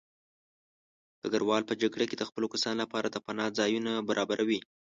ډګروال 1.21 1.63
په 1.69 1.73
جګړه 1.81 2.05
کې 2.09 2.15
د 2.17 2.23
خپلو 2.29 2.47
کسانو 2.53 2.79
لپاره 2.83 3.07
د 3.09 3.17
پناه 3.25 3.55
ځایونه 3.59 3.91
برابروي. 4.09 4.59